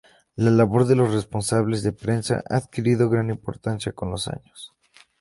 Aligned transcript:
La 0.35 0.49
labor 0.49 0.85
de 0.87 0.95
los 0.95 1.13
responsables 1.13 1.83
de 1.83 1.91
prensa 1.93 2.43
ha 2.49 2.55
adquirido 2.57 3.07
gran 3.07 3.29
importancia 3.29 3.91
con 3.91 4.09
los 4.09 4.27
años. 4.27 4.73